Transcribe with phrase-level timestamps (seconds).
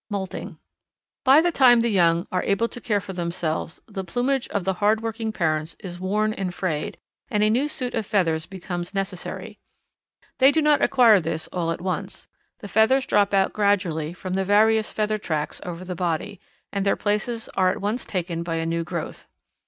[0.09, 0.57] Moulting.
[1.23, 4.73] By the time the young are able to care for themselves the plumage of the
[4.81, 6.97] hard working parents is worn and frayed
[7.29, 9.59] and a new suit of feathers becomes necessary.
[10.39, 12.27] They do not acquire this all at once.
[12.61, 16.39] The feathers drop out gradually from the various feather tracts over the body,
[16.73, 19.27] and their places are at once taken by a new growth.